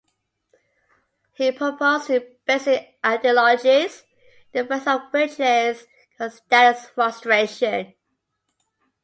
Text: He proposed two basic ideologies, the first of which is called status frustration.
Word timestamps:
He 1.33 1.51
proposed 1.51 2.07
two 2.07 2.25
basic 2.47 2.97
ideologies, 3.05 4.01
the 4.51 4.65
first 4.65 4.87
of 4.87 5.01
which 5.13 5.39
is 5.39 5.85
called 6.17 6.31
status 6.33 6.87
frustration. 6.87 7.93